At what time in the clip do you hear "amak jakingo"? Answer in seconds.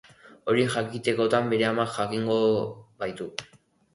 1.67-2.39